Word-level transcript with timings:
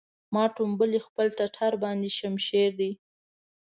ما 0.33 0.43
ټومبلی 0.55 0.99
خپل 1.07 1.27
ټټر 1.37 1.71
باندې 1.83 2.09
شمشېر 2.19 2.69
دی 2.79 2.91